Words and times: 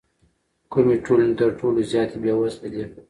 کومې 0.71 0.95
ټولنې 1.05 1.33
تر 1.39 1.49
ټولو 1.59 1.79
زیاتې 1.91 2.17
بېوزله 2.23 2.67
دي؟ 2.73 2.83